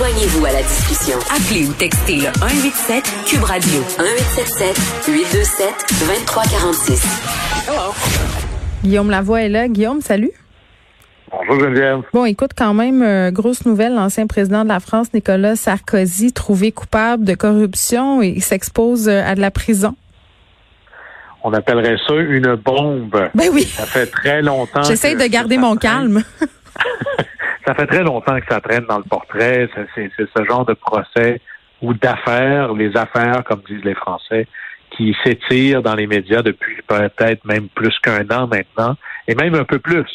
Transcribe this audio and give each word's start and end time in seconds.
Joignez-vous 0.00 0.46
à 0.46 0.52
la 0.52 0.62
discussion. 0.62 1.18
Appelez 1.28 1.68
ou 1.68 1.74
textez 1.74 2.16
le 2.16 2.32
187 2.32 3.04
Cube 3.26 3.42
Radio 3.42 3.80
1877 3.98 5.04
827 5.06 5.68
2346. 6.00 7.04
Hello. 7.68 7.92
Guillaume 8.82 9.10
Lavoie 9.10 9.42
est 9.42 9.50
là. 9.50 9.68
Guillaume, 9.68 10.00
salut. 10.00 10.30
Bonjour 11.30 11.60
Geneviève. 11.60 12.00
Bon, 12.14 12.24
écoute, 12.24 12.52
quand 12.56 12.72
même, 12.72 13.02
euh, 13.02 13.30
grosse 13.30 13.66
nouvelle, 13.66 13.94
l'ancien 13.94 14.26
président 14.26 14.62
de 14.64 14.70
la 14.70 14.80
France, 14.80 15.12
Nicolas 15.12 15.54
Sarkozy, 15.54 16.32
trouvé 16.32 16.72
coupable 16.72 17.26
de 17.26 17.34
corruption 17.34 18.22
et 18.22 18.40
s'expose 18.40 19.06
euh, 19.06 19.22
à 19.22 19.34
de 19.34 19.42
la 19.42 19.50
prison. 19.50 19.96
On 21.44 21.52
appellerait 21.52 21.98
ça 22.08 22.14
une 22.14 22.54
bombe. 22.54 23.28
Ben 23.34 23.50
oui. 23.52 23.64
Ça 23.64 23.84
fait 23.84 24.06
très 24.06 24.40
longtemps. 24.40 24.82
J'essaie 24.82 25.14
de 25.14 25.26
garder 25.26 25.58
mon 25.58 25.76
calme. 25.76 26.22
ça 27.70 27.74
fait 27.76 27.86
très 27.86 28.02
longtemps 28.02 28.40
que 28.40 28.46
ça 28.48 28.60
traîne 28.60 28.84
dans 28.86 28.98
le 28.98 29.04
portrait. 29.04 29.68
C'est 29.94 30.10
ce 30.16 30.44
genre 30.44 30.64
de 30.64 30.74
procès 30.74 31.40
ou 31.80 31.94
d'affaires, 31.94 32.72
les 32.74 32.96
affaires, 32.96 33.44
comme 33.44 33.62
disent 33.68 33.84
les 33.84 33.94
Français, 33.94 34.48
qui 34.90 35.16
s'étirent 35.22 35.80
dans 35.80 35.94
les 35.94 36.08
médias 36.08 36.42
depuis 36.42 36.82
peut-être 36.86 37.44
même 37.44 37.68
plus 37.68 37.96
qu'un 38.00 38.28
an 38.30 38.48
maintenant, 38.48 38.96
et 39.28 39.36
même 39.36 39.54
un 39.54 39.62
peu 39.62 39.78
plus. 39.78 40.08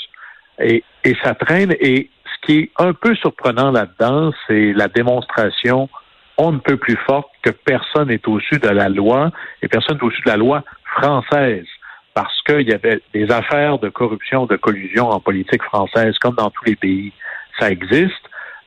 Et, 0.60 0.84
et 1.06 1.16
ça 1.24 1.34
traîne. 1.34 1.74
Et 1.80 2.10
ce 2.26 2.46
qui 2.46 2.60
est 2.60 2.72
un 2.78 2.92
peu 2.92 3.16
surprenant 3.16 3.72
là-dedans, 3.72 4.32
c'est 4.48 4.74
la 4.74 4.90
démonstration 4.90 5.90
on 6.38 6.52
ne 6.52 6.58
peut 6.58 6.76
plus 6.76 6.98
forte 7.08 7.30
que 7.44 7.52
personne 7.52 8.10
n'est 8.10 8.28
au-dessus 8.28 8.60
de 8.60 8.68
la 8.68 8.90
loi 8.90 9.32
et 9.62 9.70
personne 9.70 9.96
n'est 9.96 10.04
au-dessus 10.04 10.24
de 10.24 10.32
la 10.32 10.36
loi 10.36 10.64
française 10.98 11.66
parce 12.14 12.42
qu'il 12.44 12.68
y 12.68 12.74
avait 12.74 13.02
des 13.14 13.30
affaires 13.32 13.78
de 13.78 13.88
corruption, 13.88 14.46
de 14.46 14.56
collusion 14.56 15.10
en 15.10 15.20
politique 15.20 15.62
française, 15.64 16.18
comme 16.20 16.36
dans 16.36 16.50
tous 16.50 16.66
les 16.66 16.76
pays. 16.76 17.12
Ça 17.60 17.72
existe, 17.72 18.14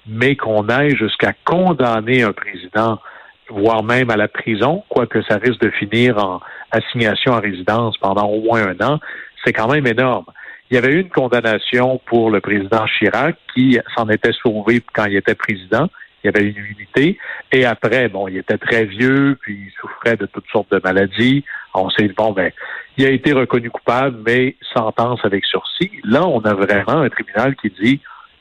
mais 0.07 0.37
qu'on 0.37 0.69
aille 0.69 0.97
jusqu'à 0.97 1.35
condamner 1.45 2.23
un 2.23 2.33
président, 2.33 2.99
voire 3.51 3.83
même 3.83 4.11
à 4.11 4.17
la 4.17 4.29
prison, 4.29 4.85
quoique 4.89 5.23
ça 5.23 5.37
risque 5.37 5.61
de 5.61 5.71
finir 5.71 6.19
en 6.19 6.41
assignation 6.71 7.33
à 7.33 7.41
résidence 7.41 7.97
pendant 7.99 8.27
au 8.27 8.41
moins 8.41 8.67
un 8.69 8.87
an, 8.87 8.99
c'est 9.45 9.53
quand 9.53 9.69
même 9.69 9.87
énorme. 9.87 10.27
Il 10.71 10.75
y 10.75 10.79
avait 10.79 10.93
eu 10.93 11.01
une 11.01 11.09
condamnation 11.09 12.01
pour 12.07 12.31
le 12.31 12.41
président 12.41 12.85
Chirac 12.99 13.37
qui 13.55 13.79
s'en 13.97 14.09
était 14.11 14.33
sauvé 14.43 14.83
quand 14.93 15.07
il 15.07 15.17
était 15.17 15.35
président. 15.35 15.89
Il 16.23 16.27
y 16.27 16.29
avait 16.29 16.47
une 16.47 16.57
immunité. 16.57 17.19
Et 17.53 17.65
après, 17.65 18.09
bon, 18.09 18.29
il 18.29 18.37
était 18.37 18.59
très 18.59 18.85
vieux, 18.85 19.39
puis 19.41 19.55
il 19.55 19.73
souffrait 19.81 20.17
de 20.17 20.27
toutes 20.27 20.49
sortes 20.53 20.71
de 20.71 20.81
maladies. 20.83 21.45
On 21.75 21.89
s'est 21.91 22.09
dit, 22.09 22.15
bon, 22.15 22.33
ben, 22.33 22.51
il 22.99 23.07
a 23.07 23.11
été 23.11 23.33
reconnu 23.33 23.71
coupable, 23.71 24.19
mais 24.27 24.57
sentence 24.75 25.21
avec 25.23 25.45
sursis. 25.47 25.93
Là, 26.05 26.27
on 26.27 26.41
a 26.41 26.53
vraiment 26.53 27.01
un 27.01 27.09
tribunal 27.09 27.55
qui 27.57 27.71
dit 27.71 28.01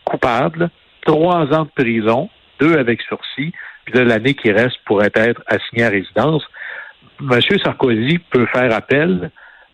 coupable, 0.09 0.69
trois 1.05 1.53
ans 1.53 1.65
de 1.65 1.83
prison, 1.83 2.29
deux 2.59 2.77
avec 2.77 3.01
sursis, 3.01 3.53
puis 3.85 4.05
l'année 4.05 4.33
qui 4.33 4.51
reste 4.51 4.77
pourrait 4.85 5.11
être 5.13 5.41
assigné 5.47 5.83
à 5.83 5.89
résidence. 5.89 6.43
Monsieur 7.19 7.57
Sarkozy 7.59 8.19
peut 8.29 8.45
faire 8.47 8.73
appel, 8.73 9.31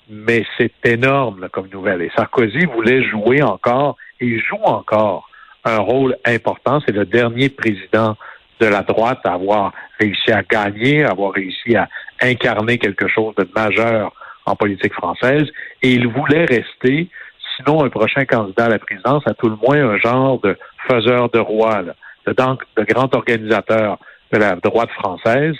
mais 0.09 0.45
c'est 0.57 0.73
énorme 0.85 1.49
comme 1.51 1.69
nouvelle. 1.69 2.01
Et 2.01 2.11
Sarkozy 2.15 2.65
voulait 2.65 3.03
jouer 3.03 3.41
encore 3.41 3.97
et 4.19 4.39
joue 4.39 4.63
encore 4.63 5.29
un 5.65 5.77
rôle 5.77 6.15
important. 6.25 6.81
C'est 6.85 6.95
le 6.95 7.05
dernier 7.05 7.49
président 7.49 8.15
de 8.59 8.67
la 8.67 8.81
droite 8.81 9.21
à 9.25 9.33
avoir 9.33 9.73
réussi 9.99 10.31
à 10.31 10.43
gagner, 10.43 11.03
à 11.03 11.11
avoir 11.11 11.33
réussi 11.33 11.75
à 11.75 11.89
incarner 12.21 12.77
quelque 12.77 13.07
chose 13.07 13.33
de 13.35 13.47
majeur 13.55 14.13
en 14.45 14.55
politique 14.55 14.93
française. 14.93 15.47
Et 15.81 15.91
il 15.93 16.07
voulait 16.07 16.45
rester, 16.45 17.09
sinon 17.57 17.83
un 17.83 17.89
prochain 17.89 18.25
candidat 18.25 18.65
à 18.65 18.69
la 18.69 18.79
présidence, 18.79 19.23
à 19.25 19.33
tout 19.33 19.49
le 19.49 19.55
moins 19.55 19.77
un 19.77 19.97
genre 19.97 20.39
de 20.39 20.57
faiseur 20.87 21.29
de 21.29 21.39
roi, 21.39 21.83
de, 21.83 22.33
de 22.33 22.83
grand 22.83 23.13
organisateur 23.15 23.97
de 24.31 24.37
la 24.37 24.55
droite 24.55 24.91
française. 24.91 25.55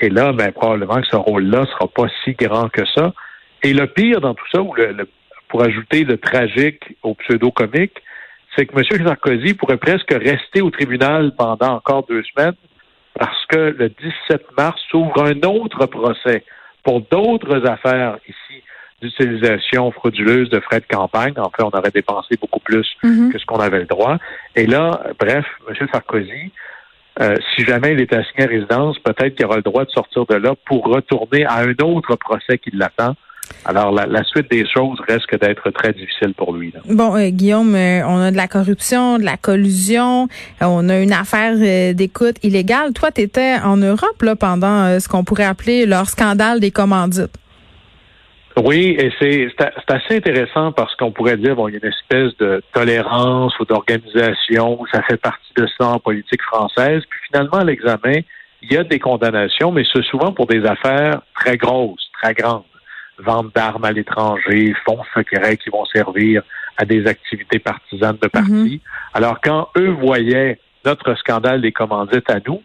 Et 0.00 0.10
là, 0.10 0.32
ben, 0.32 0.52
probablement 0.52 1.00
que 1.00 1.06
ce 1.06 1.16
rôle-là 1.16 1.64
sera 1.66 1.88
pas 1.88 2.08
si 2.24 2.32
grand 2.32 2.68
que 2.68 2.84
ça. 2.94 3.12
Et 3.62 3.72
le 3.72 3.86
pire 3.86 4.20
dans 4.20 4.34
tout 4.34 4.46
ça, 4.52 4.60
ou 4.60 4.74
le, 4.74 5.08
pour 5.48 5.62
ajouter 5.62 6.04
le 6.04 6.18
tragique 6.18 6.96
au 7.02 7.14
pseudo-comique, 7.14 8.02
c'est 8.56 8.66
que 8.66 8.76
M. 8.76 9.06
Sarkozy 9.06 9.54
pourrait 9.54 9.78
presque 9.78 10.12
rester 10.12 10.62
au 10.62 10.70
tribunal 10.70 11.32
pendant 11.36 11.74
encore 11.74 12.04
deux 12.06 12.22
semaines 12.24 12.56
parce 13.18 13.46
que 13.46 13.56
le 13.56 13.88
17 13.88 14.56
mars 14.56 14.80
s'ouvre 14.90 15.24
un 15.24 15.40
autre 15.48 15.86
procès 15.86 16.44
pour 16.82 17.00
d'autres 17.02 17.66
affaires 17.66 18.18
ici 18.28 18.62
d'utilisation 19.02 19.90
frauduleuse 19.92 20.48
de 20.50 20.60
frais 20.60 20.80
de 20.80 20.86
campagne. 20.94 21.34
En 21.36 21.50
fait, 21.50 21.62
on 21.62 21.68
aurait 21.70 21.90
dépensé 21.90 22.36
beaucoup 22.40 22.60
plus 22.60 22.86
Mhm. 23.02 23.32
que 23.32 23.38
ce 23.38 23.44
qu'on 23.46 23.58
avait 23.60 23.80
le 23.80 23.86
droit. 23.86 24.18
Et 24.56 24.66
là, 24.66 25.00
bref, 25.18 25.44
M. 25.68 25.86
Sarkozy, 25.92 26.52
euh, 27.20 27.36
si 27.54 27.64
jamais 27.64 27.92
il 27.92 28.00
est 28.00 28.12
assigné 28.12 28.44
à 28.44 28.46
résidence, 28.46 28.98
peut-être 28.98 29.36
qu'il 29.36 29.46
aura 29.46 29.56
le 29.56 29.62
droit 29.62 29.84
de 29.84 29.90
sortir 29.90 30.26
de 30.26 30.34
là 30.34 30.54
pour 30.66 30.84
retourner 30.84 31.44
à 31.44 31.58
un 31.58 31.74
autre 31.84 32.16
procès 32.16 32.58
qui 32.58 32.70
l'attend. 32.72 33.14
Alors, 33.66 33.92
la, 33.92 34.06
la, 34.06 34.24
suite 34.24 34.50
des 34.50 34.64
choses 34.66 34.98
risque 35.06 35.38
d'être 35.38 35.70
très 35.70 35.92
difficile 35.92 36.32
pour 36.34 36.54
lui. 36.54 36.72
Là. 36.72 36.80
Bon, 36.88 37.14
euh, 37.14 37.28
Guillaume, 37.28 37.74
euh, 37.74 38.00
on 38.06 38.18
a 38.20 38.30
de 38.30 38.36
la 38.38 38.48
corruption, 38.48 39.18
de 39.18 39.24
la 39.24 39.36
collusion, 39.36 40.28
euh, 40.62 40.66
on 40.66 40.88
a 40.88 40.98
une 41.00 41.12
affaire 41.12 41.54
d'écoute 41.94 42.36
illégale. 42.42 42.94
Toi, 42.94 43.10
tu 43.12 43.20
étais 43.20 43.56
en 43.62 43.76
Europe 43.76 44.22
là, 44.22 44.34
pendant 44.34 44.98
ce 44.98 45.08
qu'on 45.08 45.24
pourrait 45.24 45.44
appeler 45.44 45.84
leur 45.84 46.08
scandale 46.08 46.58
des 46.58 46.70
commandites. 46.70 47.36
Oui, 48.56 48.96
et 48.98 49.10
c'est 49.20 49.48
assez 49.88 50.16
intéressant 50.16 50.70
parce 50.70 50.94
qu'on 50.94 51.10
pourrait 51.10 51.36
dire 51.36 51.56
bon, 51.56 51.66
il 51.68 51.72
y 51.72 51.74
a 51.76 51.80
une 51.82 51.92
espèce 51.92 52.36
de 52.38 52.62
tolérance 52.72 53.58
ou 53.58 53.64
d'organisation, 53.64 54.78
ça 54.92 55.02
fait 55.02 55.16
partie 55.16 55.52
de 55.56 55.66
ça 55.76 55.88
en 55.88 55.98
politique 55.98 56.42
française. 56.42 57.02
Puis 57.10 57.20
finalement, 57.26 57.58
à 57.58 57.64
l'examen, 57.64 58.20
il 58.62 58.72
y 58.72 58.76
a 58.76 58.84
des 58.84 59.00
condamnations, 59.00 59.72
mais 59.72 59.84
c'est 59.92 60.04
souvent 60.04 60.32
pour 60.32 60.46
des 60.46 60.64
affaires 60.64 61.20
très 61.34 61.56
grosses, 61.56 62.08
très 62.22 62.34
grandes. 62.34 62.62
Vente 63.18 63.54
d'armes 63.54 63.84
à 63.84 63.92
l'étranger, 63.92 64.74
fonds 64.84 65.02
secrets 65.14 65.56
qui 65.56 65.70
vont 65.70 65.84
servir 65.86 66.42
à 66.76 66.84
des 66.84 67.06
activités 67.06 67.58
partisanes 67.58 68.18
de 68.20 68.28
partis. 68.28 68.50
Mm 68.50 68.66
-hmm. 68.66 68.80
Alors, 69.14 69.40
quand 69.40 69.68
eux 69.78 69.90
voyaient 69.90 70.58
notre 70.84 71.14
scandale 71.16 71.60
des 71.60 71.72
commandites 71.72 72.28
à 72.30 72.38
nous, 72.46 72.62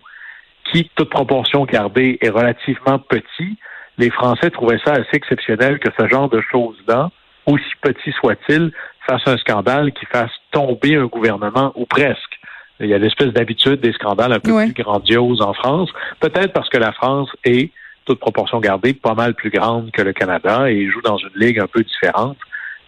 qui, 0.66 0.90
toute 0.96 1.10
proportion 1.10 1.66
gardée, 1.66 2.18
est 2.22 2.30
relativement 2.30 3.00
petit, 3.00 3.58
les 4.00 4.10
Français 4.10 4.50
trouvaient 4.50 4.80
ça 4.84 4.94
assez 4.94 5.14
exceptionnel 5.14 5.78
que 5.78 5.90
ce 6.00 6.08
genre 6.08 6.30
de 6.30 6.42
choses-là, 6.42 7.10
aussi 7.46 7.70
petit 7.82 8.12
soit-il, 8.14 8.72
fasse 9.06 9.22
un 9.28 9.38
scandale 9.38 9.92
qui 9.92 10.06
fasse 10.06 10.32
tomber 10.52 10.96
un 10.96 11.06
gouvernement, 11.06 11.74
ou 11.76 11.86
presque. 11.86 12.40
Il 12.80 12.88
y 12.88 12.94
a 12.94 12.98
l'espèce 12.98 13.34
d'habitude 13.34 13.82
des 13.82 13.92
scandales 13.92 14.32
un 14.32 14.40
peu 14.40 14.52
ouais. 14.52 14.72
plus 14.72 14.84
grandioses 14.84 15.42
en 15.42 15.54
France, 15.54 15.90
peut-être 16.22 16.54
parce 16.54 16.70
que 16.70 16.78
la 16.78 16.94
France 16.94 17.30
est, 17.44 17.72
toute 18.06 18.20
proportion 18.20 18.60
gardée, 18.62 18.94
pas 18.94 19.16
mal 19.16 19.34
plus 19.34 19.50
grande 19.50 19.92
que 19.92 20.02
le 20.02 20.14
Canada 20.14 20.72
et 20.72 20.90
joue 20.90 21.02
dans 21.02 21.18
une 21.18 21.36
ligue 21.36 21.60
un 21.60 21.68
peu 21.68 21.84
différente. 21.84 22.38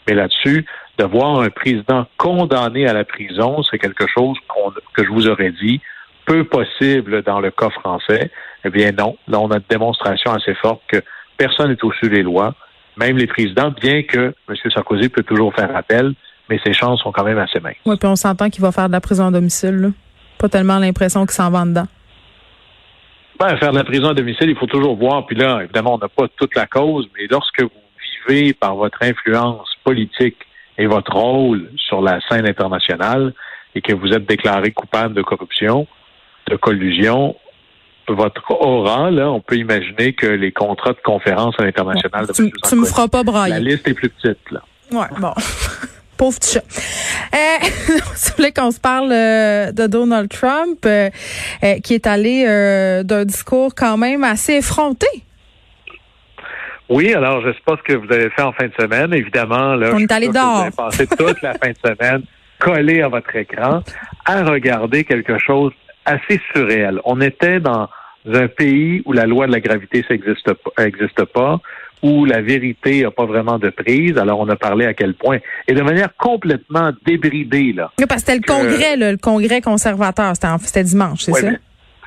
Mais 0.07 0.15
là-dessus, 0.15 0.65
de 0.97 1.03
voir 1.03 1.41
un 1.41 1.49
président 1.49 2.07
condamné 2.17 2.87
à 2.87 2.93
la 2.93 3.03
prison, 3.03 3.61
c'est 3.69 3.77
quelque 3.77 4.07
chose 4.07 4.37
qu 4.47 4.81
que 4.93 5.03
je 5.03 5.09
vous 5.09 5.27
aurais 5.27 5.51
dit, 5.51 5.81
peu 6.25 6.45
possible 6.45 7.21
dans 7.23 7.41
le 7.41 7.51
cas 7.51 7.69
français. 7.69 8.31
Eh 8.63 8.69
bien 8.69 8.91
non, 8.91 9.17
là 9.27 9.39
on 9.39 9.49
a 9.51 9.57
une 9.57 9.63
démonstration 9.69 10.31
assez 10.31 10.53
forte 10.55 10.81
que 10.87 11.01
personne 11.37 11.69
n'est 11.69 11.83
au-dessus 11.83 12.09
des 12.09 12.23
lois, 12.23 12.53
même 12.97 13.17
les 13.17 13.27
présidents, 13.27 13.71
bien 13.71 14.03
que 14.03 14.33
M. 14.49 14.55
Sarkozy 14.73 15.09
peut 15.09 15.23
toujours 15.23 15.53
faire 15.53 15.75
appel, 15.75 16.13
mais 16.49 16.59
ses 16.63 16.73
chances 16.73 17.01
sont 17.01 17.11
quand 17.11 17.23
même 17.23 17.39
assez 17.39 17.59
minces. 17.59 17.75
Oui, 17.85 17.95
puis 17.97 18.07
on 18.07 18.15
s'entend 18.15 18.49
qu'il 18.49 18.61
va 18.61 18.71
faire 18.71 18.87
de 18.87 18.91
la 18.91 19.01
prison 19.01 19.27
à 19.27 19.31
domicile. 19.31 19.75
Là. 19.75 19.87
Pas 20.37 20.49
tellement 20.49 20.77
l'impression 20.77 21.21
qu'il 21.25 21.33
s'en 21.33 21.49
va 21.49 21.65
dedans. 21.65 21.87
Ben, 23.39 23.57
faire 23.57 23.71
de 23.71 23.77
la 23.77 23.83
prison 23.83 24.09
à 24.09 24.13
domicile, 24.13 24.49
il 24.49 24.55
faut 24.55 24.67
toujours 24.67 24.95
voir. 24.95 25.25
Puis 25.25 25.35
là, 25.35 25.61
évidemment, 25.63 25.95
on 25.95 25.97
n'a 25.97 26.09
pas 26.09 26.27
toute 26.35 26.55
la 26.55 26.67
cause, 26.67 27.09
mais 27.15 27.25
lorsque 27.29 27.61
vous 27.61 27.69
vivez 28.27 28.53
par 28.53 28.75
votre 28.75 29.01
influence 29.01 29.67
politique 29.83 30.37
et 30.77 30.85
votre 30.85 31.13
rôle 31.13 31.71
sur 31.75 32.01
la 32.01 32.19
scène 32.29 32.47
internationale 32.47 33.33
et 33.73 33.81
que 33.81 33.93
vous 33.93 34.09
êtes 34.13 34.27
déclaré 34.27 34.71
coupable 34.71 35.15
de 35.15 35.21
corruption, 35.21 35.87
de 36.47 36.55
collusion, 36.55 37.35
votre 38.07 38.51
aura, 38.51 39.11
là, 39.11 39.31
on 39.31 39.39
peut 39.39 39.55
imaginer 39.55 40.13
que 40.13 40.27
les 40.27 40.51
contrats 40.51 40.93
de 40.93 41.01
conférence 41.03 41.55
à 41.59 41.63
l'international... 41.63 42.25
Bon, 42.27 42.33
tu, 42.33 42.51
tu 42.51 42.75
me 42.75 42.85
feras 42.85 43.07
pas 43.07 43.23
brailler. 43.23 43.53
La 43.53 43.59
liste 43.59 43.87
est 43.87 43.93
plus 43.93 44.09
petite, 44.09 44.39
là. 44.51 44.61
Ouais, 44.91 45.07
bon. 45.19 45.33
Pauvre 46.17 46.37
petit 46.37 46.53
chat. 46.53 46.63
Euh, 47.33 47.65
je 47.97 48.35
voulais 48.35 48.51
qu'on 48.51 48.71
se 48.71 48.79
parle 48.79 49.11
euh, 49.11 49.71
de 49.71 49.87
Donald 49.87 50.29
Trump, 50.29 50.85
euh, 50.85 51.09
euh 51.63 51.79
qui 51.79 51.95
est 51.95 52.05
allé 52.05 52.45
d'un 53.03 53.25
discours 53.25 53.73
quand 53.73 53.97
même 53.97 54.23
assez 54.23 54.53
effronté. 54.55 55.07
Oui, 56.89 57.13
alors 57.13 57.41
je 57.41 57.47
ne 57.47 57.53
sais 57.53 57.61
pas 57.65 57.77
ce 57.77 57.83
que 57.83 57.97
vous 57.97 58.11
avez 58.11 58.29
fait 58.29 58.41
en 58.41 58.51
fin 58.51 58.67
de 58.67 58.73
semaine. 58.77 59.13
Évidemment, 59.13 59.75
là, 59.75 59.91
on 59.93 59.99
est 59.99 60.11
allé 60.11 60.27
dehors. 60.27 60.55
Vous 60.55 60.61
avez 60.61 60.71
passé 60.71 61.07
toute 61.07 61.41
la 61.41 61.53
fin 61.63 61.69
de 61.69 61.77
semaine 61.83 62.23
collé 62.59 63.01
à 63.01 63.07
votre 63.07 63.35
écran 63.35 63.81
à 64.25 64.43
regarder 64.43 65.03
quelque 65.03 65.37
chose 65.39 65.71
assez 66.05 66.39
surréel. 66.53 66.99
On 67.05 67.21
était 67.21 67.59
dans 67.59 67.89
un 68.31 68.47
pays 68.47 69.01
où 69.05 69.13
la 69.13 69.25
loi 69.25 69.47
de 69.47 69.51
la 69.51 69.59
gravité 69.59 70.05
n'existe 70.09 70.53
pas, 70.53 70.83
existe 70.85 71.25
pas, 71.25 71.59
où 72.03 72.25
la 72.25 72.41
vérité 72.41 73.03
n'a 73.03 73.11
pas 73.11 73.25
vraiment 73.25 73.59
de 73.59 73.69
prise. 73.69 74.17
Alors, 74.17 74.39
on 74.39 74.49
a 74.49 74.55
parlé 74.55 74.85
à 74.85 74.93
quel 74.93 75.13
point. 75.13 75.37
Et 75.67 75.73
de 75.73 75.81
manière 75.81 76.09
complètement 76.17 76.91
débridée, 77.05 77.73
là. 77.73 77.91
Oui, 77.99 78.05
parce 78.07 78.23
que 78.23 78.31
c'était 78.31 78.39
le 78.39 78.53
congrès, 78.53 78.97
le 78.97 79.17
congrès 79.17 79.61
conservateur. 79.61 80.33
C'était 80.35 80.83
dimanche, 80.83 81.21
c'est 81.21 81.33
ça? 81.33 81.49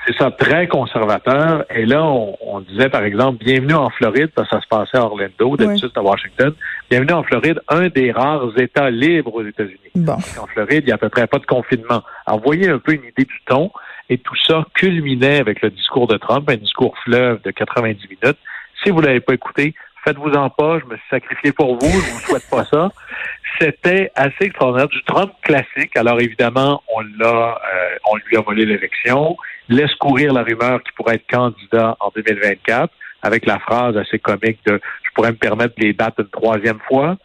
C'est 0.07 0.17
ça, 0.19 0.31
très 0.31 0.69
conservateur. 0.69 1.65
Et 1.75 1.87
là, 1.87 2.05
on, 2.05 2.61
disait, 2.61 2.91
par 2.91 3.05
exemple, 3.05 3.43
bienvenue 3.43 3.75
en 3.75 3.89
Floride, 3.91 4.31
parce 4.35 4.51
que 4.51 4.57
ça 4.57 4.63
se 4.63 4.69
passait 4.69 4.99
à 4.99 5.05
Orlando, 5.05 5.57
d'habitude 5.57 5.91
à 5.95 6.03
Washington. 6.03 6.53
Bienvenue 6.95 7.15
en 7.15 7.25
Floride, 7.25 7.61
un 7.67 7.89
des 7.89 8.13
rares 8.13 8.57
États 8.57 8.89
libres 8.89 9.35
aux 9.35 9.45
États-Unis. 9.45 9.91
Bon. 9.97 10.13
En 10.13 10.47
Floride, 10.47 10.85
il 10.85 10.87
n'y 10.87 10.93
a 10.93 10.95
à 10.95 10.99
peu 10.99 11.09
près 11.09 11.27
pas 11.27 11.41
de 11.41 11.45
confinement. 11.45 12.05
Alors, 12.25 12.41
voyez 12.41 12.69
un 12.69 12.79
peu 12.79 12.93
une 12.93 13.03
idée 13.03 13.25
du 13.25 13.41
ton. 13.47 13.73
Et 14.09 14.19
tout 14.19 14.37
ça 14.47 14.65
culminait 14.75 15.41
avec 15.41 15.61
le 15.61 15.71
discours 15.71 16.07
de 16.07 16.17
Trump, 16.19 16.49
un 16.49 16.55
discours 16.55 16.95
fleuve 17.03 17.43
de 17.43 17.51
90 17.51 18.01
minutes. 18.07 18.39
Si 18.85 18.91
vous 18.91 19.01
l'avez 19.01 19.19
pas 19.19 19.35
écouté, 19.35 19.75
faites-vous-en 20.05 20.51
pas, 20.51 20.79
je 20.79 20.85
me 20.85 20.97
suis 20.97 21.09
sacrifié 21.11 21.51
pour 21.51 21.75
vous, 21.81 21.91
je 21.91 22.13
vous 22.13 22.21
souhaite 22.21 22.49
pas 22.49 22.65
ça. 22.65 22.93
C'était 23.61 24.13
assez 24.15 24.45
extraordinaire, 24.45 24.87
du 24.87 25.03
Trump 25.03 25.33
classique. 25.43 25.97
Alors 25.97 26.21
évidemment, 26.21 26.81
on 26.95 27.01
l'a, 27.19 27.59
euh, 27.75 27.97
on 28.09 28.19
lui 28.19 28.37
a 28.37 28.41
volé 28.41 28.67
l'élection, 28.67 29.37
laisse 29.69 29.93
courir 29.97 30.33
la 30.33 30.45
rumeur 30.45 30.81
qu'il 30.85 30.93
pourrait 30.93 31.17
être 31.17 31.27
candidat 31.29 31.97
en 31.99 32.13
2024, 32.15 32.89
avec 33.25 33.47
la 33.47 33.59
phrase 33.59 33.97
assez 33.97 34.19
comique 34.19 34.61
de 34.67 34.81
je 35.03 35.11
pourrais 35.15 35.33
me 35.33 35.37
permettre 35.37 35.75
de 35.77 35.83
les 35.83 35.93
battre 35.93 36.21
une 36.21 36.29
troisième 36.29 36.79
fois. 36.87 37.17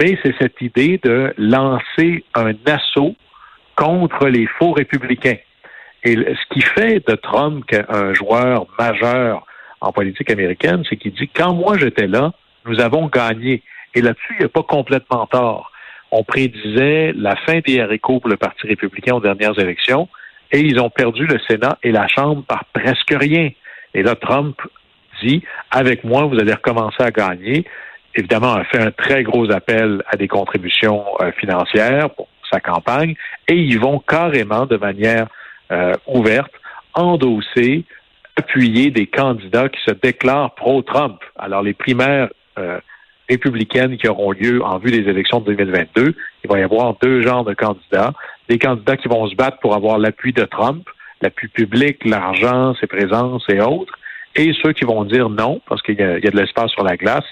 Mais 0.00 0.18
c'est 0.22 0.34
cette 0.40 0.60
idée 0.60 1.00
de 1.02 1.34
lancer 1.36 2.24
un 2.34 2.52
assaut 2.66 3.14
contre 3.74 4.28
les 4.28 4.46
faux 4.58 4.72
républicains. 4.72 5.38
Et 6.04 6.14
ce 6.14 6.54
qui 6.54 6.60
fait 6.60 7.06
de 7.06 7.16
Trump 7.16 7.64
un 7.88 8.14
joueur 8.14 8.66
majeur 8.78 9.44
en 9.80 9.92
politique 9.92 10.30
américaine, 10.30 10.84
c'est 10.88 10.96
qu'il 10.96 11.12
dit 11.12 11.28
quand 11.28 11.54
moi 11.54 11.76
j'étais 11.76 12.06
là, 12.06 12.32
nous 12.64 12.80
avons 12.80 13.06
gagné. 13.06 13.62
Et 13.94 14.02
là-dessus, 14.02 14.34
il 14.34 14.40
n'y 14.40 14.44
a 14.44 14.50
pas 14.50 14.62
complètement 14.62 15.26
tort. 15.26 15.72
On 16.12 16.22
prédisait 16.22 17.12
la 17.16 17.34
fin 17.34 17.58
des 17.66 17.80
haricots 17.80 18.20
pour 18.20 18.30
le 18.30 18.36
Parti 18.36 18.66
républicain 18.66 19.14
aux 19.14 19.20
dernières 19.20 19.58
élections 19.58 20.08
et 20.52 20.60
ils 20.60 20.78
ont 20.78 20.90
perdu 20.90 21.26
le 21.26 21.38
Sénat 21.48 21.78
et 21.82 21.90
la 21.90 22.06
Chambre 22.06 22.44
par 22.44 22.64
presque 22.66 23.14
rien. 23.18 23.50
Et 23.94 24.02
là, 24.02 24.14
Trump 24.14 24.60
avec 25.70 26.04
moi, 26.04 26.24
vous 26.24 26.38
allez 26.38 26.52
recommencer 26.52 27.02
à 27.02 27.10
gagner. 27.10 27.64
Évidemment, 28.14 28.54
a 28.54 28.64
fait 28.64 28.80
un 28.80 28.90
très 28.90 29.22
gros 29.22 29.50
appel 29.50 30.02
à 30.08 30.16
des 30.16 30.28
contributions 30.28 31.04
euh, 31.20 31.32
financières 31.32 32.10
pour 32.10 32.28
sa 32.50 32.60
campagne 32.60 33.14
et 33.48 33.54
ils 33.54 33.78
vont 33.78 33.98
carrément 33.98 34.66
de 34.66 34.76
manière 34.76 35.26
euh, 35.70 35.92
ouverte 36.06 36.52
endosser 36.94 37.84
appuyer 38.36 38.90
des 38.90 39.06
candidats 39.06 39.68
qui 39.68 39.80
se 39.86 39.92
déclarent 39.92 40.54
pro-Trump. 40.54 41.18
Alors, 41.38 41.62
les 41.62 41.74
primaires 41.74 42.28
euh, 42.58 42.78
républicaines 43.28 43.96
qui 43.96 44.08
auront 44.08 44.32
lieu 44.32 44.62
en 44.62 44.78
vue 44.78 44.90
des 44.90 45.08
élections 45.10 45.40
de 45.40 45.54
2022, 45.54 46.14
il 46.44 46.50
va 46.50 46.58
y 46.58 46.62
avoir 46.62 46.94
deux 47.02 47.22
genres 47.22 47.44
de 47.44 47.54
candidats. 47.54 48.12
Des 48.48 48.58
candidats 48.58 48.96
qui 48.96 49.08
vont 49.08 49.26
se 49.28 49.34
battre 49.34 49.58
pour 49.60 49.74
avoir 49.74 49.98
l'appui 49.98 50.32
de 50.32 50.44
Trump, 50.44 50.86
l'appui 51.22 51.48
public, 51.48 52.04
l'argent, 52.04 52.74
ses 52.80 52.86
présences 52.86 53.44
et 53.48 53.60
autres, 53.60 53.98
et 54.36 54.52
ceux 54.62 54.72
qui 54.72 54.84
vont 54.84 55.04
dire 55.04 55.28
non, 55.28 55.60
parce 55.68 55.82
qu'il 55.82 55.98
y, 55.98 56.02
a 56.02 56.18
de 56.18 56.36
l'espace 56.36 56.70
sur 56.70 56.84
la 56.84 56.96
glace. 56.96 57.24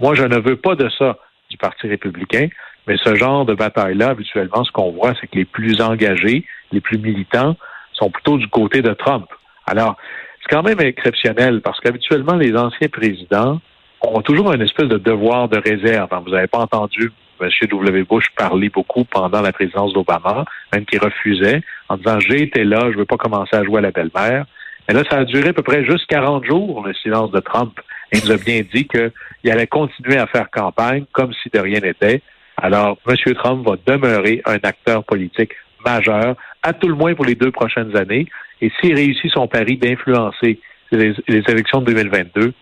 Moi, 0.00 0.14
je 0.14 0.24
ne 0.24 0.38
veux 0.38 0.56
pas 0.56 0.74
de 0.74 0.88
ça 0.98 1.18
du 1.50 1.56
Parti 1.56 1.86
républicain, 1.86 2.48
mais 2.86 2.96
ce 3.02 3.14
genre 3.14 3.44
de 3.44 3.54
bataille-là, 3.54 4.10
habituellement, 4.10 4.64
ce 4.64 4.72
qu'on 4.72 4.92
voit, 4.92 5.12
c'est 5.20 5.26
que 5.26 5.36
les 5.36 5.44
plus 5.44 5.80
engagés, 5.80 6.44
les 6.72 6.80
plus 6.80 6.98
militants, 6.98 7.56
sont 7.92 8.10
plutôt 8.10 8.38
du 8.38 8.48
côté 8.48 8.82
de 8.82 8.92
Trump. 8.94 9.26
Alors, 9.66 9.96
c'est 10.40 10.54
quand 10.54 10.62
même 10.62 10.80
exceptionnel 10.80 11.60
parce 11.60 11.78
qu'habituellement, 11.80 12.34
les 12.34 12.56
anciens 12.56 12.88
présidents 12.88 13.60
ont 14.00 14.22
toujours 14.22 14.52
une 14.52 14.62
espèce 14.62 14.88
de 14.88 14.98
devoir 14.98 15.48
de 15.48 15.58
réserve. 15.58 16.08
Vous 16.24 16.32
n'avez 16.32 16.48
pas 16.48 16.58
entendu 16.58 17.12
M. 17.40 17.48
W. 17.70 18.04
Bush 18.04 18.26
parler 18.36 18.68
beaucoup 18.68 19.04
pendant 19.04 19.42
la 19.42 19.52
présidence 19.52 19.92
d'Obama, 19.92 20.44
même 20.72 20.84
qu'il 20.84 21.00
refusait, 21.00 21.62
en 21.88 21.96
disant 21.96 22.20
j'ai 22.20 22.42
été 22.42 22.64
là, 22.64 22.80
je 22.86 22.94
ne 22.94 22.98
veux 22.98 23.04
pas 23.04 23.16
commencer 23.16 23.54
à 23.56 23.64
jouer 23.64 23.78
à 23.78 23.82
la 23.82 23.90
belle-mère. 23.90 24.46
Mais 24.88 24.94
là, 24.94 25.02
ça 25.08 25.18
a 25.18 25.24
duré 25.24 25.50
à 25.50 25.52
peu 25.52 25.62
près 25.62 25.84
juste 25.84 26.06
40 26.08 26.44
jours, 26.44 26.84
le 26.84 26.92
silence 26.94 27.30
de 27.30 27.40
Trump. 27.40 27.78
Et 28.10 28.18
il 28.18 28.24
nous 28.24 28.32
a 28.32 28.36
bien 28.36 28.62
dit 28.74 28.86
qu'il 28.86 29.50
allait 29.50 29.66
continuer 29.66 30.18
à 30.18 30.26
faire 30.26 30.50
campagne 30.50 31.04
comme 31.12 31.32
si 31.42 31.48
de 31.50 31.58
rien 31.58 31.80
n'était. 31.80 32.22
Alors, 32.56 32.98
M. 33.08 33.34
Trump 33.34 33.66
va 33.66 33.76
demeurer 33.86 34.42
un 34.44 34.58
acteur 34.62 35.04
politique 35.04 35.52
majeur, 35.84 36.36
à 36.62 36.72
tout 36.72 36.88
le 36.88 36.94
moins 36.94 37.14
pour 37.14 37.24
les 37.24 37.34
deux 37.34 37.50
prochaines 37.50 37.96
années. 37.96 38.26
Et 38.60 38.70
s'il 38.80 38.94
réussit 38.94 39.30
son 39.32 39.48
pari 39.48 39.76
d'influencer 39.76 40.60
les, 40.92 41.14
élections 41.28 41.80
de 41.80 41.86
2022, 41.86 42.52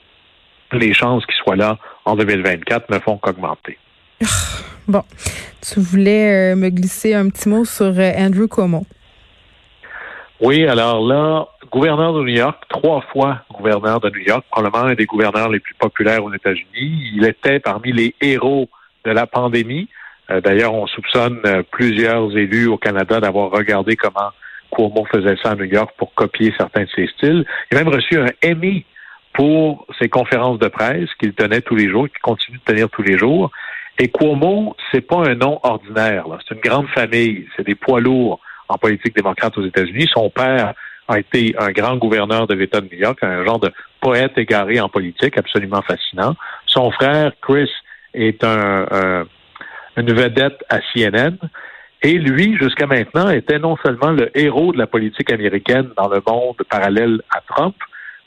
les 0.72 0.94
chances 0.94 1.26
qu'il 1.26 1.34
soit 1.34 1.56
là 1.56 1.78
en 2.04 2.16
2024 2.16 2.90
ne 2.90 2.98
font 3.00 3.18
qu'augmenter. 3.18 3.78
Bon, 4.88 5.04
tu 5.60 5.78
voulais 5.78 6.52
euh, 6.52 6.56
me 6.56 6.68
glisser 6.68 7.14
un 7.14 7.28
petit 7.28 7.48
mot 7.48 7.64
sur 7.64 7.86
euh, 7.96 8.12
Andrew 8.16 8.48
Cuomo. 8.48 8.84
Oui, 10.40 10.66
alors 10.66 11.06
là, 11.06 11.46
gouverneur 11.70 12.12
de 12.12 12.20
New 12.20 12.28
York, 12.28 12.64
trois 12.68 13.00
fois 13.12 13.42
gouverneur 13.52 14.00
de 14.00 14.10
New 14.10 14.20
York, 14.20 14.44
probablement 14.50 14.86
un 14.86 14.94
des 14.94 15.06
gouverneurs 15.06 15.48
les 15.48 15.60
plus 15.60 15.74
populaires 15.74 16.24
aux 16.24 16.32
États-Unis. 16.32 17.12
Il 17.14 17.24
était 17.24 17.60
parmi 17.60 17.92
les 17.92 18.14
héros 18.20 18.68
de 19.04 19.10
la 19.10 19.26
pandémie. 19.26 19.88
Euh, 20.30 20.40
d'ailleurs, 20.40 20.74
on 20.74 20.86
soupçonne 20.86 21.40
plusieurs 21.70 22.36
élus 22.36 22.66
au 22.66 22.76
Canada 22.76 23.20
d'avoir 23.20 23.50
regardé 23.50 23.96
comment 23.96 24.30
Cuomo 24.70 25.04
faisait 25.12 25.36
ça 25.42 25.52
à 25.52 25.54
New 25.54 25.64
York 25.64 25.92
pour 25.96 26.14
copier 26.14 26.52
certains 26.56 26.82
de 26.82 26.88
ses 26.94 27.06
styles. 27.08 27.44
Il 27.70 27.78
a 27.78 27.84
même 27.84 27.92
reçu 27.92 28.18
un 28.18 28.28
Emmy 28.44 28.84
pour 29.32 29.86
ses 29.98 30.08
conférences 30.08 30.58
de 30.58 30.68
presse 30.68 31.08
qu'il 31.18 31.34
tenait 31.34 31.60
tous 31.60 31.76
les 31.76 31.88
jours, 31.88 32.08
qu'il 32.08 32.20
continue 32.20 32.58
de 32.58 32.72
tenir 32.72 32.88
tous 32.90 33.02
les 33.02 33.16
jours. 33.16 33.50
Et 33.98 34.08
Cuomo, 34.08 34.76
c'est 34.90 35.00
pas 35.00 35.28
un 35.28 35.34
nom 35.34 35.60
ordinaire. 35.62 36.24
C'est 36.48 36.54
une 36.54 36.60
grande 36.60 36.88
famille. 36.88 37.46
C'est 37.56 37.66
des 37.66 37.74
poids 37.74 38.00
lourds 38.00 38.40
en 38.68 38.78
politique 38.78 39.14
démocrate 39.14 39.56
aux 39.58 39.64
États-Unis. 39.64 40.08
Son 40.12 40.30
père 40.30 40.74
a 41.10 41.18
été 41.18 41.54
un 41.58 41.70
grand 41.70 41.96
gouverneur 41.96 42.46
de 42.46 42.54
l'État 42.54 42.80
de 42.80 42.88
New 42.90 42.98
York, 42.98 43.18
un 43.22 43.44
genre 43.44 43.58
de 43.58 43.72
poète 44.00 44.38
égaré 44.38 44.80
en 44.80 44.88
politique, 44.88 45.36
absolument 45.36 45.82
fascinant. 45.82 46.36
Son 46.66 46.90
frère, 46.90 47.32
Chris, 47.42 47.70
est 48.14 48.42
un, 48.44 49.26
une 49.96 50.12
vedette 50.12 50.64
à 50.68 50.78
CNN. 50.80 51.36
Et 52.02 52.14
lui, 52.14 52.56
jusqu'à 52.58 52.86
maintenant, 52.86 53.28
était 53.28 53.58
non 53.58 53.76
seulement 53.84 54.10
le 54.10 54.30
héros 54.38 54.72
de 54.72 54.78
la 54.78 54.86
politique 54.86 55.30
américaine 55.30 55.90
dans 55.96 56.08
le 56.08 56.22
monde 56.26 56.56
parallèle 56.68 57.20
à 57.34 57.40
Trump, 57.46 57.76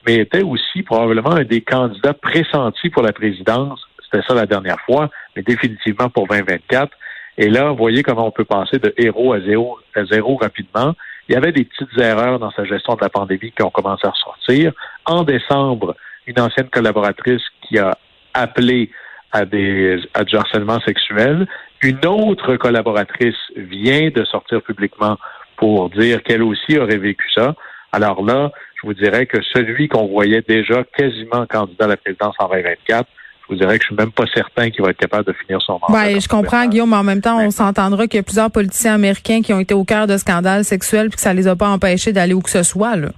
mais 0.06 0.16
était 0.18 0.44
aussi 0.44 0.84
probablement 0.84 1.32
un 1.32 1.44
des 1.44 1.62
candidats 1.62 2.14
pressentis 2.14 2.90
pour 2.90 3.02
la 3.02 3.14
présidence. 3.14 3.82
C'était 4.04 4.24
ça 4.28 4.36
la 4.36 4.46
dernière 4.46 4.80
fois, 4.82 5.10
mais 5.36 5.42
définitivement 5.42 6.10
pour 6.10 6.28
2024. 6.28 6.92
Et 7.40 7.50
là, 7.50 7.72
vous 7.72 7.78
voyez 7.78 8.04
comment 8.04 8.28
on 8.28 8.32
peut 8.32 8.46
passer 8.46 8.78
de 8.78 8.94
héros 8.96 9.34
à 9.34 9.40
zéro, 9.42 9.80
à 9.96 10.06
zéro 10.06 10.36
rapidement. 10.36 10.94
Il 11.28 11.34
y 11.34 11.38
avait 11.38 11.52
des 11.52 11.64
petites 11.64 11.98
erreurs 11.98 12.40
dans 12.40 12.52
sa 12.52 12.66
gestion 12.66 12.96
de 12.96 13.02
la 13.02 13.10
pandémie 13.10 13.52
qui 13.52 13.64
ont 13.64 13.70
commencé 13.70 14.06
à 14.06 14.12
ressortir. 14.12 14.74
En 15.06 15.24
décembre, 15.24 15.96
une 16.28 16.40
ancienne 16.40 16.70
collaboratrice 16.70 17.42
qui 17.62 17.78
a 17.78 17.98
appelé 18.34 18.92
à, 19.32 19.46
des, 19.46 20.02
à 20.14 20.24
du 20.24 20.36
harcèlement 20.36 20.80
sexuel. 20.82 21.48
Une 21.82 22.06
autre 22.06 22.56
collaboratrice 22.56 23.36
vient 23.56 24.10
de 24.10 24.24
sortir 24.26 24.62
publiquement 24.62 25.18
pour 25.58 25.90
dire 25.90 26.24
qu'elle 26.24 26.44
aussi 26.44 26.78
aurait 26.78 26.98
vécu 26.98 27.26
ça. 27.34 27.56
Alors 27.92 28.24
là, 28.24 28.52
je 28.76 28.88
vous 28.88 28.94
dirais 28.94 29.26
que 29.26 29.42
celui 29.54 29.88
qu'on 29.88 30.08
voyait 30.08 30.42
déjà 30.42 30.84
quasiment 30.84 31.46
candidat 31.46 31.86
à 31.86 31.90
la 31.90 31.98
présidence 31.98 32.36
en 32.40 32.48
2024, 32.48 33.08
je 33.44 33.54
vous 33.54 33.60
dirais 33.60 33.78
que 33.78 33.84
je 33.84 33.88
suis 33.88 33.96
même 33.96 34.12
pas 34.12 34.26
certain 34.34 34.70
qu'il 34.70 34.84
va 34.84 34.92
être 34.92 34.98
capable 34.98 35.26
de 35.26 35.34
finir 35.34 35.62
son 35.62 35.74
mandat. 35.74 36.06
Oui, 36.06 36.20
je 36.20 36.28
comprends, 36.28 36.66
Guillaume, 36.66 36.90
mais 36.90 36.96
en 36.96 37.04
même 37.04 37.22
temps, 37.22 37.40
on 37.40 37.52
s'entendra 37.52 38.08
qu'il 38.08 38.18
y 38.18 38.20
a 38.20 38.24
plusieurs 38.24 38.52
politiciens 38.52 38.96
américains 38.96 39.42
qui 39.42 39.54
ont 39.54 39.60
été 39.60 39.74
au 39.74 39.84
cœur 39.84 40.08
de 40.08 40.18
scandales 40.18 40.64
sexuels 40.64 41.10
puis 41.10 41.16
que 41.16 41.22
ça 41.22 41.34
les 41.34 41.48
a 41.48 41.56
pas 41.56 41.68
empêchés 41.68 42.14
d'aller 42.14 42.34
où 42.34 42.42
que 42.42 42.50
ce 42.50 42.64
soit. 42.64 42.96
Là. 42.96 43.10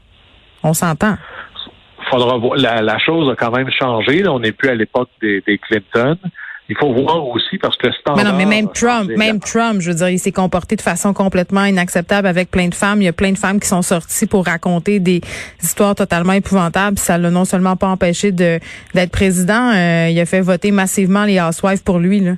On 0.63 0.73
s'entend. 0.73 1.17
Faudra 2.09 2.37
voir. 2.37 2.57
La, 2.57 2.97
chose 2.97 3.31
a 3.31 3.35
quand 3.35 3.51
même 3.51 3.69
changé. 3.71 4.27
On 4.27 4.39
n'est 4.39 4.51
plus 4.51 4.69
à 4.69 4.75
l'époque 4.75 5.09
des 5.21 5.59
Clinton 5.67 6.17
il 6.67 6.75
faut 6.77 6.91
voir 6.91 7.27
aussi 7.27 7.57
parce 7.59 7.77
que 7.77 7.87
le 7.87 7.93
standard. 7.93 8.23
Mais 8.23 8.29
non, 8.29 8.37
mais 8.37 8.45
même 8.45 8.71
Trump, 8.71 9.09
même 9.15 9.39
Trump, 9.39 9.81
je 9.81 9.91
veux 9.91 9.97
dire, 9.97 10.09
il 10.09 10.19
s'est 10.19 10.31
comporté 10.31 10.75
de 10.75 10.81
façon 10.81 11.13
complètement 11.13 11.63
inacceptable 11.65 12.27
avec 12.27 12.49
plein 12.49 12.69
de 12.69 12.73
femmes. 12.73 13.01
Il 13.01 13.05
y 13.05 13.07
a 13.07 13.13
plein 13.13 13.31
de 13.31 13.37
femmes 13.37 13.59
qui 13.59 13.67
sont 13.67 13.83
sorties 13.83 14.25
pour 14.25 14.45
raconter 14.45 14.99
des 14.99 15.21
histoires 15.61 15.93
totalement 15.93 16.33
épouvantables. 16.33 16.97
Ça 16.97 17.17
l'a 17.17 17.29
non 17.29 17.45
seulement 17.45 17.75
pas 17.75 17.87
empêché 17.87 18.31
de 18.31 18.59
d'être 18.93 19.11
président, 19.11 19.71
euh, 19.73 20.09
il 20.09 20.19
a 20.19 20.25
fait 20.25 20.41
voter 20.41 20.71
massivement 20.71 21.25
les 21.25 21.39
housewives 21.39 21.83
pour 21.83 21.99
lui 21.99 22.19
là. 22.19 22.33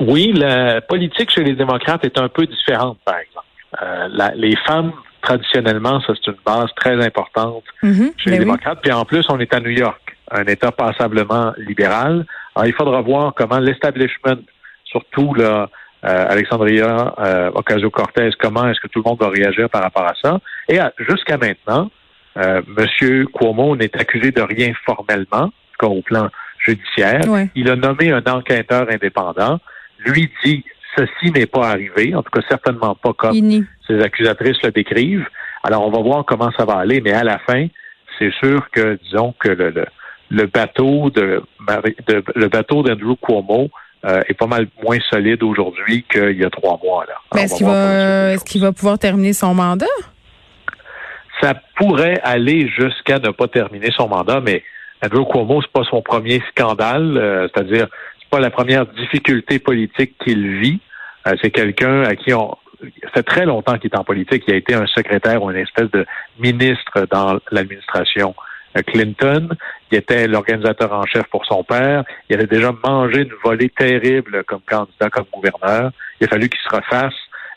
Oui, 0.00 0.32
la 0.32 0.80
politique 0.80 1.30
chez 1.30 1.42
les 1.42 1.54
démocrates 1.54 2.04
est 2.04 2.18
un 2.18 2.28
peu 2.28 2.46
différente, 2.46 2.98
par 3.04 3.16
exemple. 3.18 3.46
Euh, 3.82 4.32
les 4.36 4.54
femmes 4.66 4.92
traditionnellement, 5.22 6.00
ça 6.00 6.12
c'est 6.14 6.30
une 6.30 6.38
base 6.44 6.70
très 6.76 7.04
importante 7.04 7.64
mm-hmm. 7.82 8.12
chez 8.16 8.30
les 8.30 8.36
ben 8.36 8.44
démocrates. 8.44 8.78
Puis 8.80 8.92
en 8.92 9.04
plus, 9.04 9.24
on 9.28 9.38
est 9.40 9.52
à 9.52 9.60
New 9.60 9.70
York, 9.70 10.16
un 10.30 10.44
État 10.44 10.70
passablement 10.70 11.52
libéral. 11.58 12.24
Alors, 12.56 12.66
il 12.66 12.74
faudra 12.74 13.02
voir 13.02 13.34
comment 13.34 13.58
l'establishment, 13.58 14.38
surtout 14.86 15.34
là, 15.34 15.68
euh, 16.04 16.26
Alexandria 16.28 17.14
euh, 17.18 17.50
Ocasio-Cortez, 17.54 18.30
comment 18.40 18.66
est-ce 18.68 18.80
que 18.80 18.88
tout 18.88 19.02
le 19.04 19.10
monde 19.10 19.20
va 19.20 19.28
réagir 19.28 19.68
par 19.68 19.82
rapport 19.82 20.06
à 20.06 20.14
ça. 20.22 20.40
Et 20.68 20.78
jusqu'à 20.98 21.36
maintenant, 21.36 21.90
euh, 22.38 22.62
M. 22.78 23.26
Cuomo 23.26 23.76
n'est 23.76 23.94
accusé 23.94 24.30
de 24.30 24.40
rien 24.40 24.72
formellement. 24.86 25.48
tout 25.48 25.86
cas 25.86 25.86
au 25.86 26.00
plan 26.00 26.30
judiciaire. 26.58 27.20
Il 27.54 27.70
a 27.70 27.76
nommé 27.76 28.10
un 28.10 28.22
enquêteur 28.26 28.86
indépendant. 28.90 29.60
Lui 29.98 30.30
dit 30.42 30.64
ceci 30.96 31.30
n'est 31.32 31.46
pas 31.46 31.68
arrivé, 31.68 32.14
en 32.14 32.22
tout 32.22 32.30
cas 32.30 32.40
certainement 32.48 32.94
pas 32.94 33.12
comme 33.12 33.34
ses 33.86 34.00
accusatrices 34.00 34.62
le 34.62 34.70
décrivent. 34.70 35.28
Alors 35.62 35.86
on 35.86 35.90
va 35.90 36.00
voir 36.00 36.24
comment 36.24 36.50
ça 36.56 36.64
va 36.64 36.78
aller, 36.78 37.02
mais 37.02 37.12
à 37.12 37.22
la 37.22 37.38
fin, 37.38 37.66
c'est 38.18 38.32
sûr 38.34 38.70
que 38.70 38.98
disons 39.04 39.34
que 39.38 39.48
le, 39.48 39.70
le, 39.70 39.84
bateau 40.46 41.10
de, 41.10 41.42
de 42.08 42.24
le 42.34 42.48
bateau 42.48 42.82
d'Andrew 42.82 43.16
Cuomo 43.20 43.70
euh, 44.04 44.22
est 44.28 44.34
pas 44.34 44.46
mal 44.46 44.66
moins 44.82 44.98
solide 45.10 45.42
aujourd'hui 45.42 46.04
qu'il 46.10 46.38
y 46.38 46.44
a 46.44 46.50
trois 46.50 46.78
mois. 46.82 47.04
Là. 47.06 47.14
Mais 47.34 47.42
est-ce 47.42 47.56
qu'il 47.56 47.66
va, 47.66 48.36
qu'il 48.36 48.60
va 48.60 48.72
pouvoir 48.72 48.98
terminer 48.98 49.32
son 49.32 49.54
mandat? 49.54 49.86
Ça 51.40 51.54
pourrait 51.76 52.20
aller 52.22 52.68
jusqu'à 52.68 53.18
ne 53.18 53.30
pas 53.30 53.48
terminer 53.48 53.90
son 53.96 54.08
mandat, 54.08 54.40
mais 54.40 54.62
Andrew 55.04 55.24
Cuomo, 55.24 55.60
c'est 55.60 55.72
pas 55.72 55.84
son 55.88 56.02
premier 56.02 56.42
scandale, 56.50 57.16
euh, 57.16 57.48
c'est-à-dire 57.52 57.88
c'est 58.20 58.30
pas 58.30 58.40
la 58.40 58.50
première 58.50 58.86
difficulté 58.86 59.58
politique 59.58 60.14
qu'il 60.24 60.58
vit. 60.60 60.80
Euh, 61.26 61.34
c'est 61.42 61.50
quelqu'un 61.50 62.02
à 62.02 62.16
qui 62.16 62.32
on 62.32 62.56
fait 63.14 63.22
très 63.22 63.46
longtemps 63.46 63.78
qu'il 63.78 63.90
est 63.90 63.96
en 63.96 64.04
politique. 64.04 64.44
Il 64.46 64.54
a 64.54 64.56
été 64.56 64.74
un 64.74 64.86
secrétaire 64.86 65.42
ou 65.42 65.50
une 65.50 65.56
espèce 65.56 65.90
de 65.90 66.06
ministre 66.38 67.06
dans 67.10 67.38
l'administration 67.50 68.34
Clinton. 68.82 69.48
Il 69.90 69.98
était 69.98 70.26
l'organisateur 70.26 70.92
en 70.92 71.04
chef 71.06 71.24
pour 71.24 71.44
son 71.46 71.64
père. 71.64 72.04
Il 72.28 72.36
avait 72.36 72.46
déjà 72.46 72.72
mangé 72.84 73.22
une 73.22 73.34
volée 73.44 73.70
terrible 73.70 74.44
comme 74.44 74.60
candidat, 74.68 75.10
comme 75.10 75.26
gouverneur. 75.32 75.90
Il 76.20 76.26
a 76.26 76.28
fallu 76.28 76.48
qu'il 76.48 76.60
se 76.60 76.74
refasse. 76.74 77.14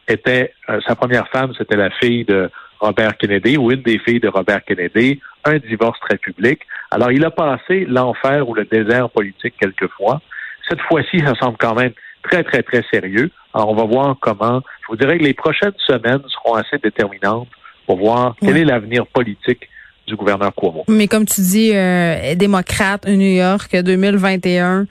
Était 0.08 0.54
sa 0.88 0.96
première 0.96 1.28
femme, 1.28 1.54
c'était 1.56 1.76
la 1.76 1.92
fille 1.92 2.26
de 2.26 2.50
Robert 2.80 3.16
Kennedy 3.18 3.58
ou 3.58 3.72
une 3.72 3.84
des 3.84 4.00
filles 4.00 4.20
de 4.20 4.28
Robert 4.28 4.64
Kennedy, 4.64 5.20
un 5.46 5.58
divorce 5.58 6.00
très 6.00 6.18
public. 6.18 6.62
Alors, 6.92 7.12
il 7.12 7.24
a 7.26 7.30
passé 7.30 7.86
l'enfer 7.86 8.48
ou 8.50 8.56
le 8.56 8.66
désert 8.66 9.10
politique 9.10 9.54
quelquefois. 9.60 10.22
Cette 10.68 10.82
fois-ci, 10.82 11.20
ça 11.20 11.36
semble 11.36 11.58
quand 11.58 11.76
même 11.76 11.92
très, 12.24 12.44
très, 12.44 12.64
très 12.64 12.84
sérieux. 12.92 13.30
Alors, 13.54 13.70
on 13.70 13.76
va 13.76 13.84
voir 13.84 14.16
comment. 14.20 14.62
Je 14.82 14.88
vous 14.88 14.96
dirais 14.96 15.18
que 15.20 15.24
les 15.24 15.34
prochaines 15.34 15.74
semaines 15.86 16.24
seront 16.28 16.56
assez 16.56 16.78
déterminantes 16.80 17.50
pour 17.86 17.98
voir 17.98 18.36
quel 18.42 18.58
est 18.58 18.66
l'avenir 18.66 19.06
politique 19.08 19.70
du 20.10 20.16
gouverneur 20.16 20.54
Cuomo. 20.54 20.84
Mais 20.88 21.08
comme 21.08 21.26
tu 21.26 21.42
dis, 21.42 21.72
euh, 21.74 22.36
démocrate, 22.36 23.08
New 23.08 23.36
York 23.36 23.76
2021, 23.76 24.88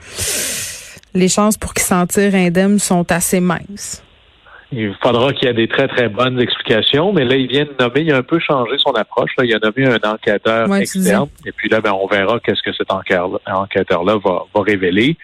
les 1.15 1.29
chances 1.29 1.57
pour 1.57 1.75
qu'il 1.75 1.83
s'en 1.83 2.07
tire 2.07 2.35
indemne 2.35 2.79
sont 2.79 3.11
assez 3.13 3.41
minces. 3.41 4.03
Il 4.71 4.95
faudra 5.03 5.33
qu'il 5.33 5.49
y 5.49 5.51
ait 5.51 5.55
des 5.55 5.67
très, 5.67 5.89
très 5.89 6.09
bonnes 6.09 6.39
explications, 6.39 7.13
mais 7.13 7.25
là, 7.25 7.37
il 7.37 7.49
vient 7.49 7.65
de 7.65 7.75
nommer, 7.81 8.03
il 8.03 8.13
a 8.13 8.19
un 8.19 8.23
peu 8.23 8.39
changé 8.39 8.73
son 8.77 8.93
approche. 8.93 9.31
Là. 9.39 9.45
Il 9.45 9.55
a 9.55 9.59
nommé 9.59 9.87
un 9.87 10.11
enquêteur 10.11 10.75
externe, 10.77 11.29
et 11.47 11.53
puis 11.53 11.71
là, 11.71 11.81
ben, 11.81 11.93
on 11.93 12.07
verra 12.07 12.39
qu'est-ce 12.41 12.63
que 12.63 12.73
cet 12.75 12.93
enquêteur-là 12.93 14.17
va, 14.23 14.45
va 14.55 14.63
révéler 14.63 15.17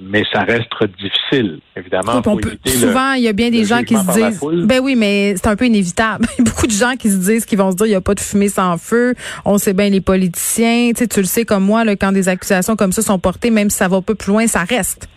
mais 0.00 0.24
ça 0.32 0.40
reste 0.40 0.72
difficile, 0.98 1.60
évidemment. 1.76 2.22
souvent, 2.64 3.12
il 3.12 3.22
y 3.22 3.28
a 3.28 3.32
bien 3.32 3.50
des 3.50 3.64
gens 3.64 3.82
qui 3.82 3.94
se 3.94 4.12
disent, 4.12 4.66
ben 4.66 4.80
oui, 4.82 4.96
mais 4.96 5.34
c'est 5.36 5.48
un 5.48 5.56
peu 5.56 5.66
inévitable. 5.66 6.26
Il 6.38 6.44
y 6.44 6.48
a 6.48 6.50
beaucoup 6.50 6.66
de 6.66 6.72
gens 6.72 6.96
qui 6.98 7.10
se 7.10 7.18
disent, 7.18 7.44
qui 7.44 7.56
vont 7.56 7.70
se 7.70 7.76
dire, 7.76 7.86
il 7.86 7.90
n'y 7.90 7.94
a 7.94 8.00
pas 8.00 8.14
de 8.14 8.20
fumée 8.20 8.48
sans 8.48 8.78
feu. 8.78 9.14
On 9.44 9.58
sait 9.58 9.74
bien 9.74 9.90
les 9.90 10.00
politiciens. 10.00 10.90
Tu, 10.92 11.00
sais, 11.00 11.06
tu 11.06 11.20
le 11.20 11.26
sais 11.26 11.44
comme 11.44 11.64
moi, 11.64 11.84
là, 11.84 11.94
quand 11.94 12.12
des 12.12 12.28
accusations 12.28 12.74
comme 12.74 12.92
ça 12.92 13.02
sont 13.02 13.18
portées, 13.18 13.50
même 13.50 13.70
si 13.70 13.76
ça 13.76 13.88
va 13.88 13.98
un 13.98 14.02
peu 14.02 14.14
plus 14.14 14.32
loin, 14.32 14.46
ça 14.46 14.64
reste. 14.64 15.08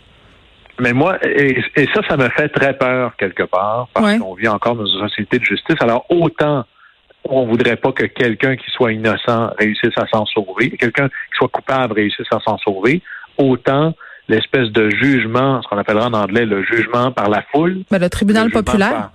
Mais 0.80 0.92
moi, 0.92 1.18
et, 1.24 1.64
ça, 1.94 2.02
ça 2.08 2.18
me 2.18 2.30
fait 2.30 2.50
très 2.50 2.78
peur 2.78 3.16
quelque 3.18 3.44
part, 3.44 3.88
parce 3.94 4.18
qu'on 4.18 4.36
vit 4.36 4.50
encore 4.50 4.76
dans 4.76 4.86
une 4.86 5.08
société 5.08 5.40
de 5.40 5.46
justice. 5.46 5.78
Alors, 5.80 6.06
autant 6.10 6.66
on 7.28 7.48
voudrait 7.48 7.76
pas 7.76 7.92
que 7.92 8.06
quelqu'un 8.06 8.56
qui 8.56 8.70
soit 8.70 8.94
innocent 8.94 9.50
réussisse 9.58 9.98
à 9.98 10.06
s'en 10.08 10.26
sauver, 10.28 10.70
quelqu'un 10.72 11.08
qui 11.08 11.38
soit 11.38 11.48
coupable 11.48 11.94
réussisse 11.94 12.28
à 12.32 12.40
s'en 12.40 12.60
sauver, 12.60 13.02
autant 13.38 13.96
l'espèce 14.28 14.70
de 14.70 14.90
jugement, 14.90 15.62
ce 15.62 15.68
qu'on 15.68 15.78
appellera 15.78 16.08
en 16.08 16.14
anglais 16.14 16.46
le 16.46 16.64
jugement 16.64 17.12
par 17.12 17.30
la 17.30 17.44
foule. 17.52 17.84
Mais 17.92 18.00
le 18.00 18.10
tribunal 18.10 18.50
populaire. 18.50 19.12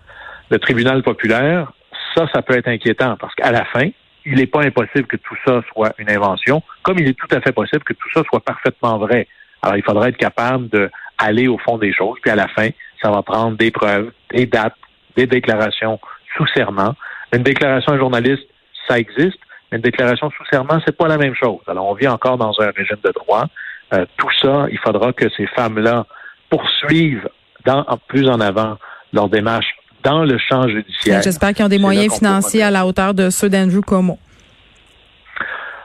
le 0.50 0.59
tribunal 0.59 1.02
populaire, 1.02 1.73
ça, 2.14 2.26
ça 2.33 2.43
peut 2.43 2.57
être 2.57 2.69
inquiétant 2.69 3.17
parce 3.19 3.35
qu'à 3.35 3.52
la 3.52 3.64
fin, 3.67 3.88
il 4.26 4.37
n'est 4.37 4.47
pas 4.47 4.62
impossible 4.62 5.07
que 5.07 5.17
tout 5.17 5.37
ça 5.45 5.62
soit 5.73 5.95
une 5.99 6.11
invention, 6.11 6.62
comme 6.83 6.99
il 6.99 7.09
est 7.09 7.19
tout 7.19 7.29
à 7.35 7.40
fait 7.40 7.52
possible 7.52 7.83
que 7.85 7.95
tout 7.95 8.09
ça 8.12 8.23
soit 8.29 8.40
parfaitement 8.40 8.99
vrai. 8.99 9.26
Alors, 9.62 9.76
il 9.76 9.83
faudrait 9.83 10.11
être 10.11 10.17
capable 10.17 10.69
d'aller 10.69 11.49
au 11.49 11.59
fond 11.59 11.79
des 11.79 11.93
choses, 11.93 12.19
puis 12.23 12.31
à 12.31 12.37
la 12.37 12.49
fin, 12.49 12.69
ça 13.02 13.11
va 13.11 13.23
prendre 13.23 13.57
des 13.57 13.71
preuves, 13.71 14.11
des 14.33 14.47
dates, 14.47 14.76
des 15.17 15.26
déclarations 15.26 15.99
sous 16.37 16.47
serment. 16.49 16.95
Une 17.33 17.43
déclaration 17.43 17.93
à 17.93 17.95
un 17.97 17.99
journaliste, 17.99 18.47
ça 18.88 18.99
existe, 18.99 19.38
mais 19.71 19.79
une 19.79 19.83
déclaration 19.83 20.31
sous 20.31 20.45
serment, 20.50 20.81
c'est 20.85 20.97
pas 20.97 21.09
la 21.09 21.19
même 21.19 21.35
chose. 21.35 21.61
Alors, 21.67 21.87
on 21.87 21.95
vit 21.95 22.09
encore 22.09 22.38
dans 22.38 22.52
un 22.61 22.71
régime 22.71 22.99
de 23.05 23.12
droit. 23.12 23.47
Euh, 23.92 24.04
tout 24.16 24.30
ça, 24.40 24.66
il 24.70 24.78
faudra 24.78 25.12
que 25.12 25.28
ces 25.37 25.47
femmes-là 25.49 26.06
poursuivent 26.49 27.28
dans, 27.64 27.85
plus 28.09 28.28
en 28.28 28.40
avant 28.40 28.76
leur 29.12 29.28
démarche 29.28 29.75
dans 30.02 30.25
le 30.25 30.38
champ 30.38 30.66
judiciaire. 30.68 31.23
J'espère 31.23 31.52
qu'ils 31.52 31.64
ont 31.64 31.68
des 31.68 31.78
moyens 31.78 32.16
financiers 32.16 32.62
à 32.62 32.70
la 32.70 32.87
hauteur 32.87 33.14
de 33.14 33.30
ceux 33.30 33.49
d'Andrew 33.49 33.82
Como. 33.82 34.18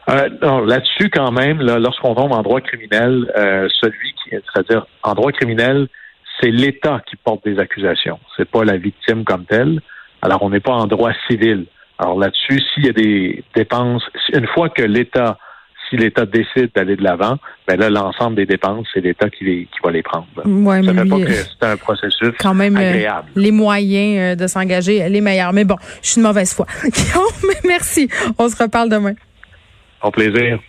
Euh, 0.09 0.29
là-dessus, 0.65 1.09
quand 1.09 1.31
même, 1.31 1.61
lorsqu'on 1.61 2.13
tombe 2.13 2.31
en 2.31 2.43
droit 2.43 2.61
criminel, 2.61 3.31
euh, 3.35 3.67
celui 3.81 4.13
qui, 4.13 4.29
c'est-à-dire 4.29 4.85
en 5.01 5.13
droit 5.15 5.31
criminel, 5.31 5.87
c'est 6.39 6.51
l'État 6.51 7.01
qui 7.07 7.15
porte 7.15 7.43
des 7.43 7.59
accusations. 7.59 8.19
C'est 8.37 8.49
pas 8.49 8.63
la 8.63 8.77
victime 8.77 9.23
comme 9.23 9.45
telle. 9.45 9.81
Alors, 10.21 10.43
on 10.43 10.49
n'est 10.49 10.59
pas 10.59 10.73
en 10.73 10.85
droit 10.85 11.11
civil. 11.27 11.65
Alors 11.97 12.19
là-dessus, 12.19 12.61
s'il 12.73 12.85
y 12.85 12.89
a 12.89 12.93
des 12.93 13.43
dépenses, 13.55 14.03
une 14.33 14.47
fois 14.47 14.69
que 14.69 14.83
l'État 14.83 15.37
si 15.89 15.97
l'État 15.97 16.25
décide 16.25 16.71
d'aller 16.75 16.95
de 16.95 17.03
l'avant, 17.03 17.37
ben 17.67 17.79
là, 17.79 17.89
l'ensemble 17.89 18.35
des 18.35 18.45
dépenses, 18.45 18.87
c'est 18.93 19.01
l'État 19.01 19.29
qui, 19.29 19.45
qui 19.45 19.79
va 19.83 19.91
les 19.91 20.03
prendre. 20.03 20.27
Ouais, 20.45 20.83
ça 20.83 20.93
fait 20.93 21.09
pas 21.09 21.19
que 21.19 21.33
c'est 21.33 21.65
un 21.65 21.77
processus 21.77 22.33
quand 22.39 22.53
même, 22.53 22.77
euh, 22.77 22.89
agréable. 22.89 23.29
les 23.35 23.51
moyens 23.51 24.19
euh, 24.19 24.35
de 24.35 24.47
s'engager, 24.47 25.07
les 25.09 25.21
meilleurs. 25.21 25.53
Mais 25.53 25.65
bon, 25.65 25.77
je 26.01 26.09
suis 26.09 26.21
une 26.21 26.27
mauvaise 26.27 26.53
foi. 26.53 26.65
merci. 27.67 28.09
On 28.37 28.49
se 28.49 28.61
reparle 28.61 28.89
demain. 28.89 29.13
Au 30.01 30.11
plaisir. 30.11 30.59